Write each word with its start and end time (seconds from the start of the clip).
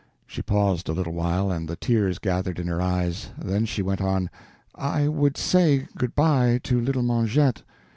She 0.25 0.41
paused 0.41 0.89
a 0.89 0.93
little 0.93 1.13
while, 1.13 1.51
and 1.51 1.67
the 1.69 1.75
tears 1.75 2.17
gathered 2.17 2.57
in 2.57 2.65
her 2.65 2.81
eyes; 2.81 3.29
then 3.37 3.65
she 3.65 3.83
went 3.83 4.01
on: 4.01 4.31
"I 4.73 5.07
would 5.07 5.37
say 5.37 5.85
good 5.95 6.15
by 6.15 6.59
to 6.63 6.81
Little 6.81 7.03
Mengette. 7.03 7.61